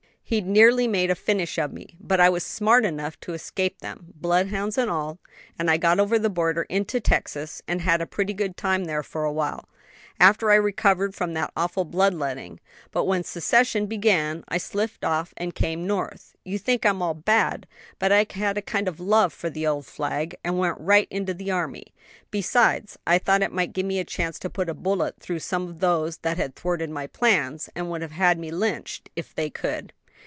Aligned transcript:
"He'd 0.23 0.47
nearly 0.47 0.87
made 0.87 1.11
a 1.11 1.15
finish 1.15 1.57
of 1.59 1.73
me, 1.73 1.97
but 1.99 2.21
I 2.21 2.29
was 2.29 2.45
smart 2.45 2.85
enough 2.85 3.19
to 3.19 3.33
escape 3.33 3.79
them, 3.79 4.13
bloodhounds 4.15 4.77
and 4.77 4.89
all. 4.89 5.19
I 5.59 5.75
got 5.75 5.99
over 5.99 6.17
the 6.17 6.29
border 6.29 6.61
into 6.69 7.01
Texas; 7.01 7.61
had 7.67 7.99
a 7.99 8.05
pretty 8.05 8.31
good 8.31 8.55
time 8.55 8.85
there 8.85 9.03
for 9.03 9.25
awhile 9.25 9.67
after 10.21 10.49
I 10.49 10.55
recovered 10.55 11.13
from 11.13 11.33
that 11.33 11.51
awful 11.57 11.83
blood 11.83 12.13
letting; 12.13 12.61
but 12.91 13.03
when 13.03 13.25
secession 13.25 13.87
began, 13.87 14.45
I 14.47 14.57
slipped 14.57 15.03
off 15.03 15.33
and 15.35 15.53
came 15.53 15.85
North. 15.85 16.33
You 16.45 16.57
think 16.57 16.85
I'm 16.85 17.01
all 17.01 17.13
bad; 17.13 17.67
but 17.99 18.13
I 18.13 18.25
had 18.29 18.57
a 18.57 18.61
kind 18.61 18.87
of 18.87 19.01
love 19.01 19.33
for 19.33 19.49
the 19.49 19.67
old 19.67 19.85
flag, 19.85 20.33
and 20.45 20.57
went 20.57 20.79
right 20.79 21.09
into 21.11 21.33
the 21.33 21.51
army. 21.51 21.93
Besides, 22.29 22.97
I 23.05 23.17
thought 23.17 23.41
it 23.43 23.51
might 23.51 23.73
give 23.73 23.85
me 23.85 23.99
a 23.99 24.05
chance 24.05 24.39
to 24.39 24.49
put 24.49 24.69
a 24.69 24.73
bullet 24.73 25.15
through 25.19 25.39
some 25.39 25.67
o' 25.67 25.71
those 25.73 26.19
that 26.19 26.37
had 26.37 26.55
thwarted 26.55 26.89
my 26.89 27.07
plans, 27.07 27.69
and 27.75 27.91
would 27.91 28.01
have 28.01 28.11
had 28.13 28.39
me 28.39 28.49
lynched, 28.49 29.09
if 29.17 29.35
they 29.35 29.49
could." 29.49 29.91